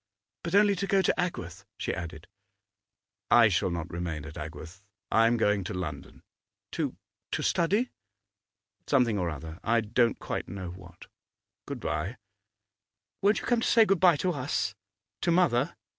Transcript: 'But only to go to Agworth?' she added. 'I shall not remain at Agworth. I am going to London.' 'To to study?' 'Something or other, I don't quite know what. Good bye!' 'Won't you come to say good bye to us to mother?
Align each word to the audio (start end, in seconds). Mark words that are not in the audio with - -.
'But 0.43 0.55
only 0.55 0.75
to 0.77 0.87
go 0.87 1.03
to 1.03 1.13
Agworth?' 1.15 1.63
she 1.77 1.93
added. 1.93 2.25
'I 3.29 3.49
shall 3.49 3.69
not 3.69 3.91
remain 3.91 4.25
at 4.25 4.35
Agworth. 4.35 4.81
I 5.11 5.27
am 5.27 5.37
going 5.37 5.63
to 5.65 5.75
London.' 5.75 6.23
'To 6.71 6.95
to 7.31 7.43
study?' 7.43 7.91
'Something 8.87 9.19
or 9.19 9.29
other, 9.29 9.59
I 9.63 9.81
don't 9.81 10.17
quite 10.17 10.47
know 10.49 10.71
what. 10.71 11.05
Good 11.67 11.79
bye!' 11.81 12.17
'Won't 13.21 13.41
you 13.41 13.45
come 13.45 13.61
to 13.61 13.67
say 13.67 13.85
good 13.85 13.99
bye 13.99 14.17
to 14.17 14.31
us 14.31 14.73
to 15.21 15.29
mother? 15.29 15.75